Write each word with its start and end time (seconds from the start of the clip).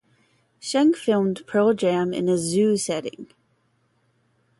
Schenck 0.59 0.95
filmed 0.97 1.45
Pearl 1.45 1.75
Jam 1.75 2.11
in 2.11 2.27
a 2.27 2.35
zoo 2.35 2.75
setting. 2.75 3.27